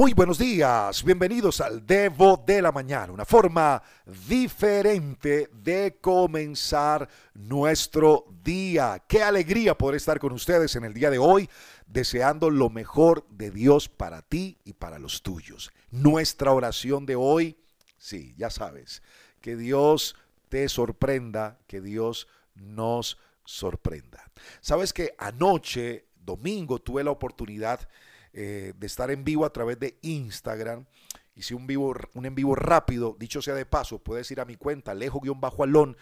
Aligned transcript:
Muy 0.00 0.14
buenos 0.14 0.38
días, 0.38 1.04
bienvenidos 1.04 1.60
al 1.60 1.84
Devo 1.84 2.42
de 2.46 2.62
la 2.62 2.72
Mañana, 2.72 3.12
una 3.12 3.26
forma 3.26 3.82
diferente 4.26 5.50
de 5.52 5.98
comenzar 6.00 7.06
nuestro 7.34 8.24
día. 8.42 9.04
Qué 9.06 9.22
alegría 9.22 9.76
poder 9.76 9.96
estar 9.96 10.18
con 10.18 10.32
ustedes 10.32 10.74
en 10.74 10.84
el 10.84 10.94
día 10.94 11.10
de 11.10 11.18
hoy, 11.18 11.50
deseando 11.86 12.48
lo 12.48 12.70
mejor 12.70 13.26
de 13.28 13.50
Dios 13.50 13.90
para 13.90 14.22
ti 14.22 14.56
y 14.64 14.72
para 14.72 14.98
los 14.98 15.20
tuyos. 15.20 15.70
Nuestra 15.90 16.54
oración 16.54 17.04
de 17.04 17.16
hoy, 17.16 17.58
sí, 17.98 18.34
ya 18.38 18.48
sabes, 18.48 19.02
que 19.42 19.54
Dios 19.54 20.16
te 20.48 20.66
sorprenda, 20.70 21.58
que 21.66 21.82
Dios 21.82 22.26
nos 22.54 23.18
sorprenda. 23.44 24.30
Sabes 24.62 24.94
que 24.94 25.14
anoche, 25.18 26.06
domingo, 26.24 26.78
tuve 26.78 27.04
la 27.04 27.10
oportunidad 27.10 27.86
eh, 28.32 28.72
de 28.76 28.86
estar 28.86 29.10
en 29.10 29.24
vivo 29.24 29.44
a 29.44 29.52
través 29.52 29.78
de 29.78 29.98
Instagram. 30.02 30.86
Hice 31.34 31.54
un, 31.54 31.66
vivo, 31.66 31.94
un 32.14 32.26
en 32.26 32.34
vivo 32.34 32.54
rápido, 32.54 33.16
dicho 33.18 33.40
sea 33.40 33.54
de 33.54 33.66
paso, 33.66 33.98
puedes 33.98 34.30
ir 34.30 34.40
a 34.40 34.44
mi 34.44 34.56
cuenta, 34.56 34.94
lejo-alón, 34.94 35.96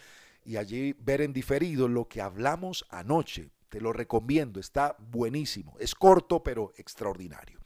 y 0.44 0.56
allí 0.56 0.94
ver 0.98 1.20
en 1.20 1.32
diferido 1.32 1.88
lo 1.88 2.08
que 2.08 2.20
hablamos 2.20 2.86
anoche. 2.90 3.50
Te 3.68 3.80
lo 3.80 3.92
recomiendo, 3.92 4.60
está 4.60 4.96
buenísimo. 4.98 5.76
Es 5.78 5.94
corto, 5.94 6.42
pero 6.42 6.72
extraordinario. 6.76 7.60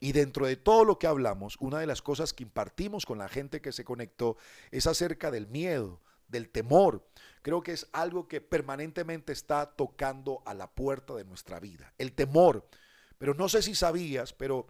Y 0.00 0.12
dentro 0.12 0.46
de 0.46 0.56
todo 0.56 0.84
lo 0.84 0.98
que 0.98 1.08
hablamos, 1.08 1.56
una 1.58 1.80
de 1.80 1.86
las 1.86 2.02
cosas 2.02 2.32
que 2.32 2.44
impartimos 2.44 3.04
con 3.04 3.18
la 3.18 3.28
gente 3.28 3.60
que 3.60 3.72
se 3.72 3.84
conectó 3.84 4.36
es 4.70 4.86
acerca 4.86 5.32
del 5.32 5.48
miedo, 5.48 6.00
del 6.28 6.48
temor. 6.48 7.04
Creo 7.42 7.62
que 7.62 7.72
es 7.72 7.88
algo 7.92 8.28
que 8.28 8.40
permanentemente 8.40 9.32
está 9.32 9.74
tocando 9.74 10.42
a 10.46 10.54
la 10.54 10.70
puerta 10.70 11.14
de 11.14 11.24
nuestra 11.24 11.58
vida. 11.58 11.92
El 11.98 12.12
temor. 12.12 12.68
Pero 13.18 13.34
no 13.34 13.48
sé 13.48 13.62
si 13.62 13.74
sabías, 13.74 14.32
pero 14.32 14.66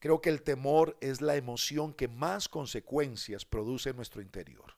creo 0.00 0.20
que 0.20 0.30
el 0.30 0.42
temor 0.42 0.96
es 1.00 1.20
la 1.20 1.36
emoción 1.36 1.94
que 1.94 2.08
más 2.08 2.48
consecuencias 2.48 3.44
produce 3.44 3.90
en 3.90 3.96
nuestro 3.96 4.20
interior. 4.20 4.76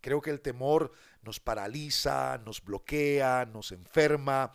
Creo 0.00 0.20
que 0.20 0.30
el 0.30 0.40
temor 0.40 0.92
nos 1.22 1.40
paraliza, 1.40 2.38
nos 2.44 2.62
bloquea, 2.62 3.46
nos 3.46 3.72
enferma, 3.72 4.52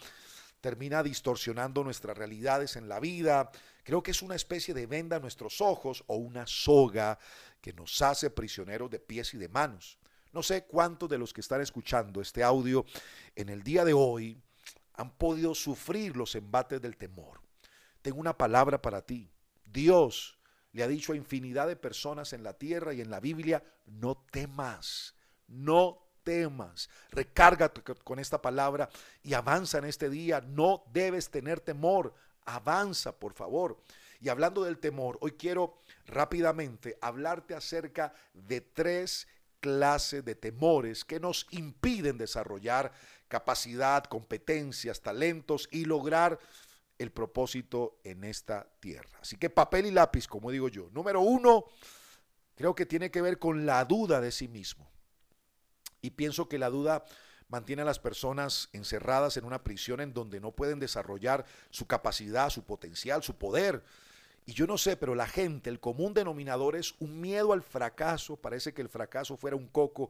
termina 0.62 1.04
distorsionando 1.04 1.84
nuestras 1.84 2.18
realidades 2.18 2.76
en 2.76 2.88
la 2.88 3.00
vida. 3.00 3.52
Creo 3.84 4.04
que 4.04 4.12
es 4.12 4.22
una 4.22 4.36
especie 4.36 4.73
de 4.73 4.86
venda 4.86 5.17
a 5.17 5.20
nuestros 5.20 5.60
ojos 5.60 6.04
o 6.08 6.16
una 6.16 6.48
soga 6.48 7.20
que 7.60 7.73
nos 7.73 8.02
hace 8.02 8.30
prisioneros 8.30 8.90
de 8.90 9.00
pies 9.00 9.34
y 9.34 9.38
de 9.38 9.50
manos. 9.50 9.98
No 10.32 10.42
sé 10.42 10.66
cuántos 10.66 11.10
de 11.10 11.17
los 11.17 11.34
que 11.34 11.42
están 11.42 11.62
escuchando 11.62 12.22
este 12.22 12.44
audio 12.44 12.86
en 13.36 13.50
el 13.50 13.64
día 13.64 13.86
de 13.86 13.94
hoy 13.94 14.42
han 14.94 15.12
podido 15.12 15.54
sufrir 15.54 16.16
los 16.16 16.36
embates 16.36 16.82
del 16.82 16.98
temor 16.98 17.44
tengo 18.04 18.20
una 18.20 18.38
palabra 18.38 18.80
para 18.80 19.02
ti. 19.02 19.32
Dios 19.66 20.38
le 20.73 20.84
ha 20.84 20.88
dicho 20.88 21.14
a 21.14 21.16
infinidad 21.16 21.68
de 21.68 21.76
personas 21.76 22.34
en 22.34 22.44
la 22.44 22.54
tierra 22.54 22.94
y 22.94 23.02
en 23.02 23.10
la 23.10 23.20
Biblia, 23.20 23.64
no 23.88 24.18
temas, 24.30 25.16
no 25.48 26.04
temas. 26.23 26.90
Recárgate 27.12 27.82
con 28.04 28.20
esta 28.20 28.42
palabra 28.42 28.90
y 29.23 29.34
avanza 29.34 29.78
en 29.78 29.86
este 29.86 30.10
día. 30.10 30.42
No 30.42 30.84
debes 30.92 31.32
tener 31.32 31.60
temor. 31.60 32.14
Avanza, 32.45 33.18
por 33.18 33.34
favor. 33.34 33.80
Y 34.20 34.30
hablando 34.30 34.64
del 34.64 34.80
temor, 34.80 35.17
hoy 35.22 35.32
quiero 35.32 35.78
rápidamente 36.06 36.98
hablarte 37.02 37.56
acerca 37.56 38.14
de 38.34 38.62
tres 38.62 39.28
clases 39.60 40.26
de 40.26 40.36
temores 40.36 41.06
que 41.06 41.20
nos 41.20 41.48
impiden 41.52 42.17
desarrollar 42.17 42.92
capacidad, 43.30 44.04
competencias, 44.04 45.02
talentos 45.02 45.67
y 45.72 45.86
lograr 45.86 46.38
el 46.99 47.11
propósito 47.11 47.99
en 48.03 48.23
esta 48.23 48.67
tierra. 48.80 49.19
Así 49.22 49.38
que 49.38 49.49
papel 49.49 49.86
y 49.86 49.91
lápiz, 49.91 50.27
como 50.27 50.52
digo 50.52 50.69
yo. 50.69 50.89
Número 50.91 51.22
uno, 51.22 51.66
creo 52.55 52.75
que 52.75 52.86
tiene 52.86 53.11
que 53.11 53.22
ver 53.22 53.39
con 53.39 53.66
la 53.66 53.83
duda 53.86 54.22
de 54.22 54.31
sí 54.31 54.47
mismo. 54.47 54.89
Y 56.02 56.11
pienso 56.11 56.49
que 56.49 56.58
la 56.58 56.69
duda 56.69 57.05
mantiene 57.47 57.83
a 57.83 57.86
las 57.86 57.99
personas 57.99 58.70
encerradas 58.73 59.37
en 59.37 59.45
una 59.45 59.64
prisión 59.64 60.02
en 60.02 60.14
donde 60.14 60.39
no 60.39 60.52
pueden 60.52 60.80
desarrollar 60.80 61.45
su 61.70 61.86
capacidad, 61.87 62.49
su 62.49 62.64
potencial, 62.64 63.23
su 63.23 63.36
poder. 63.36 63.83
Y 64.45 64.53
yo 64.53 64.67
no 64.67 64.77
sé, 64.77 64.98
pero 64.98 65.15
la 65.15 65.27
gente, 65.27 65.70
el 65.70 65.80
común 65.80 66.14
denominador 66.14 66.76
es 66.76 66.95
un 66.99 67.21
miedo 67.21 67.53
al 67.53 67.61
fracaso. 67.61 68.36
Parece 68.36 68.73
que 68.73 68.82
el 68.82 68.89
fracaso 68.89 69.37
fuera 69.37 69.55
un 69.55 69.67
coco 69.67 70.09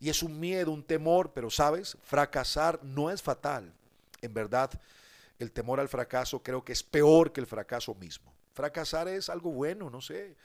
y 0.00 0.08
es 0.08 0.22
un 0.22 0.40
miedo, 0.40 0.72
un 0.72 0.82
temor, 0.82 1.32
pero 1.32 1.50
sabes, 1.50 1.96
fracasar 2.02 2.82
no 2.82 3.10
es 3.10 3.22
fatal. 3.22 3.72
En 4.20 4.34
verdad, 4.34 4.70
el 5.38 5.52
temor 5.52 5.80
al 5.80 5.88
fracaso 5.88 6.42
creo 6.42 6.64
que 6.64 6.72
es 6.72 6.82
peor 6.82 7.32
que 7.32 7.40
el 7.40 7.46
fracaso 7.46 7.94
mismo. 7.94 8.34
Fracasar 8.52 9.08
es 9.08 9.28
algo 9.28 9.52
bueno, 9.52 9.88
no 9.90 10.00
sé. 10.00 10.36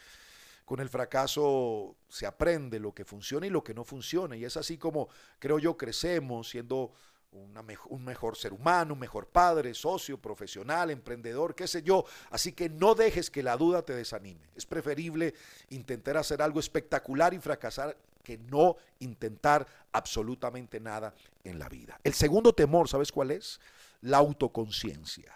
Con 0.66 0.80
el 0.80 0.90
fracaso 0.90 1.96
se 2.08 2.26
aprende 2.26 2.80
lo 2.80 2.94
que 2.94 3.04
funciona 3.04 3.48
y 3.48 3.50
lo 3.50 3.64
que 3.64 3.74
no 3.74 3.84
funciona. 3.84 4.36
Y 4.36 4.46
es 4.46 4.56
así 4.56 4.78
como 4.78 5.10
creo 5.40 5.60
yo 5.60 5.76
crecemos 5.76 6.50
siendo 6.50 6.94
un 7.34 8.06
mejor 8.06 8.38
ser 8.38 8.54
humano, 8.54 8.94
un 8.94 9.00
mejor 9.00 9.28
padre, 9.28 9.74
socio, 9.74 10.18
profesional, 10.18 10.92
emprendedor, 10.92 11.56
qué 11.56 11.68
sé 11.68 11.82
yo. 11.82 12.06
Así 12.30 12.54
que 12.54 12.70
no 12.70 12.96
dejes 12.96 13.30
que 13.30 13.44
la 13.44 13.58
duda 13.58 13.82
te 13.82 13.94
desanime. 13.94 14.48
Es 14.56 14.66
preferible 14.66 15.34
intentar 15.70 16.18
hacer 16.18 16.42
algo 16.42 16.60
espectacular 16.60 17.34
y 17.34 17.40
fracasar 17.40 17.98
que 18.24 18.38
no 18.38 18.78
intentar 19.00 19.68
absolutamente 19.92 20.80
nada 20.80 21.14
en 21.44 21.60
la 21.60 21.68
vida. 21.68 22.00
El 22.04 22.14
segundo 22.14 22.54
temor, 22.54 22.88
¿sabes 22.88 23.12
cuál 23.12 23.32
es? 23.32 23.60
la 24.04 24.18
autoconciencia. 24.18 25.34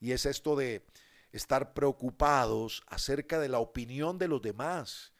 Y 0.00 0.12
es 0.12 0.26
esto 0.26 0.56
de 0.56 0.84
estar 1.30 1.72
preocupados 1.72 2.82
acerca 2.88 3.38
de 3.38 3.48
la 3.48 3.60
opinión 3.60 4.18
de 4.18 4.28
los 4.28 4.42
demás. 4.42 5.12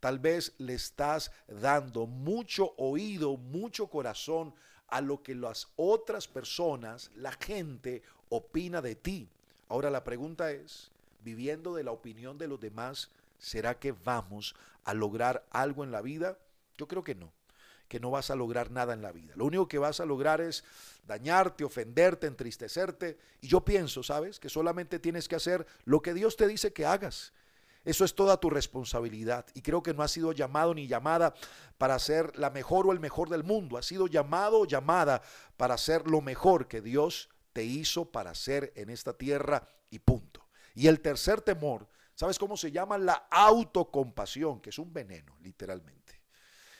Tal 0.00 0.18
vez 0.18 0.52
le 0.58 0.74
estás 0.74 1.30
dando 1.46 2.06
mucho 2.06 2.74
oído, 2.76 3.36
mucho 3.36 3.86
corazón 3.86 4.54
a 4.94 5.00
lo 5.00 5.24
que 5.24 5.34
las 5.34 5.66
otras 5.74 6.28
personas, 6.28 7.10
la 7.16 7.32
gente, 7.32 8.04
opina 8.28 8.80
de 8.80 8.94
ti. 8.94 9.28
Ahora 9.68 9.90
la 9.90 10.04
pregunta 10.04 10.52
es, 10.52 10.92
viviendo 11.24 11.74
de 11.74 11.82
la 11.82 11.90
opinión 11.90 12.38
de 12.38 12.46
los 12.46 12.60
demás, 12.60 13.10
¿será 13.40 13.76
que 13.80 13.90
vamos 13.90 14.54
a 14.84 14.94
lograr 14.94 15.44
algo 15.50 15.82
en 15.82 15.90
la 15.90 16.00
vida? 16.00 16.38
Yo 16.78 16.86
creo 16.86 17.02
que 17.02 17.16
no 17.16 17.32
que 17.88 18.00
no 18.00 18.10
vas 18.10 18.30
a 18.30 18.34
lograr 18.34 18.70
nada 18.70 18.94
en 18.94 19.02
la 19.02 19.12
vida. 19.12 19.34
Lo 19.36 19.44
único 19.44 19.68
que 19.68 19.78
vas 19.78 20.00
a 20.00 20.06
lograr 20.06 20.40
es 20.40 20.64
dañarte, 21.06 21.64
ofenderte, 21.64 22.26
entristecerte. 22.26 23.18
Y 23.40 23.48
yo 23.48 23.60
pienso, 23.60 24.02
¿sabes? 24.02 24.40
Que 24.40 24.48
solamente 24.48 24.98
tienes 24.98 25.28
que 25.28 25.36
hacer 25.36 25.66
lo 25.84 26.00
que 26.00 26.14
Dios 26.14 26.36
te 26.36 26.48
dice 26.48 26.72
que 26.72 26.86
hagas. 26.86 27.32
Eso 27.84 28.04
es 28.04 28.14
toda 28.14 28.38
tu 28.38 28.48
responsabilidad. 28.48 29.46
Y 29.54 29.60
creo 29.60 29.82
que 29.82 29.92
no 29.92 30.02
has 30.02 30.10
sido 30.10 30.32
llamado 30.32 30.74
ni 30.74 30.86
llamada 30.86 31.34
para 31.76 31.98
ser 31.98 32.36
la 32.38 32.50
mejor 32.50 32.86
o 32.86 32.92
el 32.92 33.00
mejor 33.00 33.28
del 33.28 33.44
mundo. 33.44 33.76
Has 33.76 33.86
sido 33.86 34.06
llamado 34.06 34.60
o 34.60 34.66
llamada 34.66 35.20
para 35.56 35.76
ser 35.76 36.08
lo 36.08 36.20
mejor 36.20 36.66
que 36.66 36.80
Dios 36.80 37.28
te 37.52 37.64
hizo 37.64 38.10
para 38.10 38.34
ser 38.34 38.72
en 38.74 38.90
esta 38.90 39.12
tierra 39.12 39.68
y 39.90 39.98
punto. 39.98 40.48
Y 40.74 40.88
el 40.88 41.00
tercer 41.00 41.40
temor, 41.40 41.88
¿sabes 42.14 42.38
cómo 42.38 42.56
se 42.56 42.72
llama? 42.72 42.98
La 42.98 43.26
autocompasión, 43.30 44.60
que 44.60 44.70
es 44.70 44.78
un 44.78 44.92
veneno, 44.92 45.36
literalmente. 45.40 46.20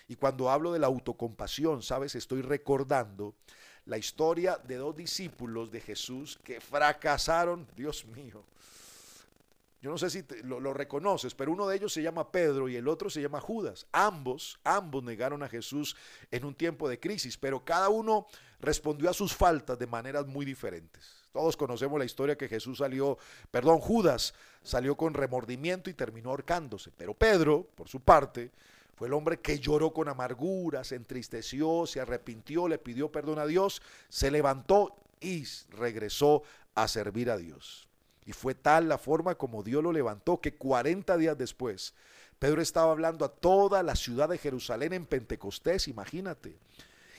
Y 0.09 0.17
cuando 0.17 0.51
hablo 0.51 0.73
de 0.73 0.79
la 0.79 0.87
autocompasión, 0.87 1.83
sabes, 1.83 2.15
estoy 2.15 2.43
recordando 2.43 3.37
la 3.87 3.99
historia 3.99 4.59
de 4.59 4.77
dos 4.77 4.97
discípulos 4.97 5.71
de 5.71 5.81
Jesús 5.81 6.39
que 6.43 6.61
fracasaron, 6.61 7.67
Dios 7.77 8.05
mío. 8.07 8.45
Yo 9.84 9.91
no 9.91 9.99
sé 9.99 10.09
si 10.09 10.25
lo, 10.45 10.61
lo, 10.61 10.72
reconoces, 10.72 11.34
pero 11.34 11.53
uno 11.53 11.69
de 11.69 11.77
ellos 11.77 11.93
se 11.93 12.00
llama 12.00 12.33
Pedro 12.33 12.71
y 12.71 12.77
el 12.77 12.89
otro 12.89 13.11
se 13.11 13.21
llama 13.21 13.39
Judas. 13.39 13.87
Ambos, 13.93 14.59
ambos 14.65 15.05
negaron 15.05 15.43
a 15.43 15.49
Jesús 15.50 15.95
en 16.31 16.47
un 16.47 16.55
tiempo 16.55 16.89
de 16.89 16.99
crisis, 16.99 17.37
pero 17.37 17.62
cada 17.67 17.91
uno 17.91 18.27
respondió 18.61 19.11
a 19.11 19.12
sus 19.12 19.34
faltas 19.34 19.78
de 19.78 19.87
maneras 19.87 20.27
muy 20.27 20.47
diferentes. 20.47 21.27
Todos 21.34 21.55
conocemos 21.55 21.99
la 21.99 22.06
historia 22.06 22.39
que 22.39 22.49
Jesús 22.49 22.78
salió, 22.78 23.19
perdón, 23.50 23.78
Judas 23.78 24.33
salió 24.62 24.97
con 24.97 25.12
remordimiento 25.12 25.91
y 25.91 25.93
terminó 25.93 26.31
ahorcándose, 26.31 26.91
pero 26.97 27.12
Pedro, 27.12 27.69
por 27.75 27.87
su 27.87 28.00
parte, 28.00 28.53
fue 28.97 29.09
el 29.09 29.12
hombre 29.12 29.41
que 29.41 29.59
lloró 29.59 29.93
con 29.93 30.09
amargura, 30.09 30.82
se 30.82 30.94
entristeció, 30.94 31.85
se 31.87 32.00
arrepintió, 32.00 32.69
le 32.69 32.79
pidió 32.79 33.12
perdón 33.12 33.38
a 33.38 33.44
Dios, 33.44 33.82
se 34.09 34.31
levantó 34.31 34.97
y 35.20 35.44
regresó 35.73 36.43
a 36.75 36.88
servir 36.88 37.31
a 37.31 37.37
Dios. 37.37 37.87
Y 38.26 38.32
fue 38.32 38.55
tal 38.55 38.88
la 38.88 38.99
forma 38.99 39.35
como 39.35 39.62
Dios 39.62 39.82
lo 39.82 39.93
levantó 39.93 40.41
que 40.41 40.55
40 40.55 41.17
días 41.17 41.37
después, 41.37 41.94
Pedro 42.38 42.61
estaba 42.61 42.91
hablando 42.91 43.25
a 43.25 43.32
toda 43.32 43.82
la 43.82 43.97
ciudad 43.97 44.29
de 44.29 44.38
Jerusalén 44.38 44.93
en 44.93 45.06
Pentecostés, 45.06 45.88
imagínate. 45.88 46.56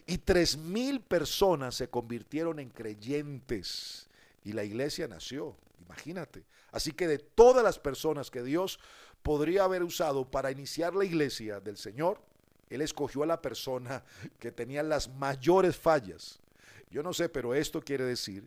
Y 0.07 0.19
tres 0.19 0.57
mil 0.57 1.02
personas 1.02 1.75
se 1.75 1.90
convirtieron 1.90 2.60
en 2.60 2.69
creyentes 2.69 4.07
y 4.44 4.54
la 4.54 4.63
iglesia 4.63 5.07
nació, 5.07 5.56
imagínate. 5.86 6.44
Así 6.72 6.92
que 6.92 7.07
de 7.07 7.19
todas 7.19 7.63
las 7.63 7.80
personas 7.80 8.30
que 8.30 8.44
Dios 8.44 8.80
podría 9.24 9.63
haber 9.63 9.84
usado 9.84 10.30
para 10.30 10.52
iniciar 10.52 10.94
la 10.94 11.06
iglesia 11.06 11.60
del 11.60 11.78
Señor, 11.78 12.19
Él 12.69 12.81
escogió 12.81 13.24
a 13.24 13.28
la 13.28 13.42
persona 13.42 14.04
que 14.40 14.52
tenía 14.52 14.84
las 14.84 15.10
mayores 15.10 15.75
fallas. 15.75 16.40
Yo 16.92 17.02
no 17.02 17.13
sé, 17.13 17.30
pero 17.30 17.56
esto 17.56 17.81
quiere 17.81 18.04
decir 18.04 18.44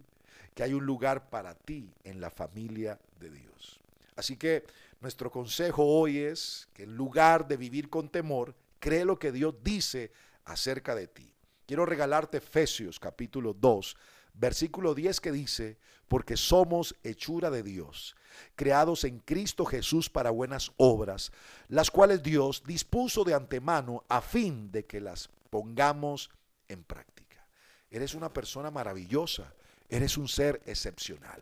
que 0.59 0.65
hay 0.65 0.75
un 0.75 0.85
lugar 0.85 1.31
para 1.31 1.55
ti 1.55 1.89
en 2.03 2.21
la 2.21 2.31
familia 2.31 2.99
de 3.21 3.31
Dios. 3.31 3.79
Así 4.17 4.37
que 4.37 4.65
Nuestro 5.01 5.31
consejo 5.31 5.85
hoy 5.85 6.19
es 6.19 6.69
que 6.75 6.83
en 6.83 6.97
lugar 6.97 7.47
de 7.47 7.57
vivir 7.57 7.89
con 7.89 8.09
temor, 8.09 8.57
cree 8.81 9.05
lo 9.05 9.17
que 9.17 9.31
Dios 9.31 9.55
dice 9.63 10.11
acerca 10.45 10.97
de 10.97 11.07
ti. 11.07 11.33
Quiero 11.67 11.87
regalarte 11.87 12.39
Efesios 12.39 12.99
capítulo 12.99 13.55
2, 13.55 13.97
versículo 14.35 14.97
10 14.97 15.21
que 15.21 15.31
dice, 15.31 15.79
porque 16.09 16.37
somos 16.37 16.97
hechura 17.05 17.49
de 17.51 17.63
Dios, 17.63 18.17
creados 18.57 19.05
en 19.05 19.21
Cristo 19.21 19.65
Jesús 19.65 20.11
para 20.11 20.31
buenas 20.31 20.73
obras, 20.79 21.31
las 21.69 21.93
cuales 21.93 22.21
Dios 22.25 22.65
dispuso 22.67 23.23
de 23.23 23.35
antemano 23.35 24.05
a 24.09 24.21
fin 24.21 24.73
de 24.73 24.85
que 24.85 25.01
las 25.01 25.29
pongamos 25.49 26.31
en 26.67 26.83
práctica. 26.83 27.47
Eres 27.89 28.15
una 28.15 28.33
persona 28.33 28.73
maravillosa, 28.73 29.55
eres 29.89 30.17
un 30.17 30.29
ser 30.29 30.61
excepcional. 30.67 31.41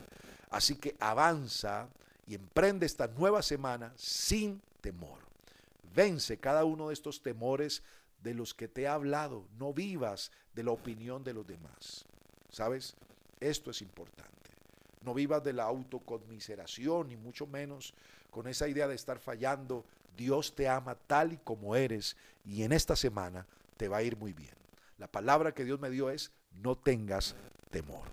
Así 0.51 0.77
que 0.77 0.97
avanza 1.01 1.89
y 2.27 2.35
emprende 2.35 2.87
esta 2.87 3.07
nueva 3.09 3.43
semana 3.43 3.93
sin 3.97 4.61
temor. 4.81 5.19
Vence 5.95 6.39
cada 6.39 6.65
uno 6.65 6.89
de 6.89 6.95
estos 6.95 7.23
temores 7.23 7.83
de 8.23 8.35
los 8.35 8.55
que 8.55 8.69
te 8.69 8.83
he 8.83 8.89
hablado. 8.89 9.47
No 9.59 9.73
vivas 9.73 10.31
de 10.55 10.63
la 10.63 10.73
opinión 10.73 11.25
de 11.25 11.35
los 11.35 11.47
demás. 11.47 12.05
¿Sabes? 12.51 12.95
Esto 13.41 13.71
es 13.71 13.83
importante. 13.83 14.51
No 15.03 15.15
vivas 15.15 15.43
de 15.45 15.53
la 15.53 15.65
autoconmiseración, 15.65 17.09
ni 17.09 17.17
mucho 17.17 17.47
menos 17.47 17.95
con 18.31 18.49
esa 18.49 18.69
idea 18.69 18.89
de 18.89 18.95
estar 18.95 19.19
fallando. 19.19 19.85
Dios 20.17 20.55
te 20.55 20.69
ama 20.69 20.95
tal 20.95 21.33
y 21.33 21.37
como 21.39 21.77
eres 21.77 22.17
y 22.45 22.63
en 22.63 22.73
esta 22.73 22.97
semana 22.97 23.47
te 23.77 23.89
va 23.89 23.99
a 23.99 24.03
ir 24.03 24.17
muy 24.17 24.33
bien. 24.33 24.55
La 24.99 25.07
palabra 25.07 25.53
que 25.53 25.65
Dios 25.65 25.79
me 25.79 25.91
dio 25.91 26.11
es, 26.11 26.33
no 26.53 26.77
tengas 26.77 27.37
temor. 27.77 28.09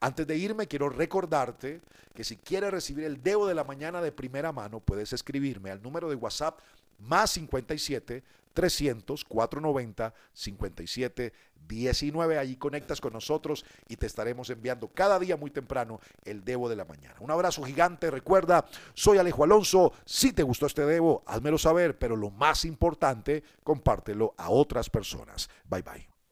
Antes 0.00 0.26
de 0.26 0.36
irme, 0.36 0.66
quiero 0.66 0.90
recordarte 0.90 1.80
que 2.14 2.24
si 2.24 2.36
quieres 2.36 2.70
recibir 2.70 3.04
el 3.04 3.22
Debo 3.22 3.46
de 3.46 3.54
la 3.54 3.64
mañana 3.64 4.02
de 4.02 4.12
primera 4.12 4.52
mano, 4.52 4.80
puedes 4.80 5.12
escribirme 5.12 5.70
al 5.70 5.82
número 5.82 6.10
de 6.10 6.16
WhatsApp 6.16 6.58
más 6.98 7.30
57 7.30 8.22
300 8.52 9.24
490 9.24 10.12
57 10.32 11.32
19. 11.66 12.38
Allí 12.38 12.56
conectas 12.56 13.00
con 13.00 13.12
nosotros 13.12 13.64
y 13.88 13.96
te 13.96 14.06
estaremos 14.06 14.50
enviando 14.50 14.88
cada 14.88 15.18
día 15.18 15.36
muy 15.36 15.50
temprano 15.50 16.00
el 16.24 16.44
Debo 16.44 16.68
de 16.68 16.76
la 16.76 16.84
mañana. 16.84 17.14
Un 17.20 17.30
abrazo 17.30 17.62
gigante. 17.62 18.10
Recuerda, 18.10 18.66
soy 18.94 19.18
Alejo 19.18 19.44
Alonso. 19.44 19.92
Si 20.04 20.32
te 20.32 20.42
gustó 20.42 20.66
este 20.66 20.84
Debo, 20.84 21.22
házmelo 21.26 21.56
saber, 21.56 21.98
pero 21.98 22.14
lo 22.14 22.30
más 22.30 22.64
importante, 22.64 23.42
compártelo 23.62 24.34
a 24.36 24.50
otras 24.50 24.90
personas. 24.90 25.48
Bye 25.68 25.82
bye. 25.82 26.07